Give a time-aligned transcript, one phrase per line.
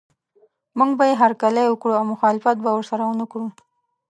[0.77, 3.47] موږ به یې هرکلی وکړو او مخالفت به ورسره ونه کړو.